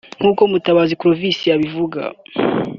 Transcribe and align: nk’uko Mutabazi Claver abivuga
nk’uko 0.19 0.41
Mutabazi 0.51 0.97
Claver 1.01 1.35
abivuga 1.55 2.01